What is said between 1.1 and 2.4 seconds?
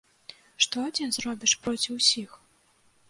зробіш проці ўсіх?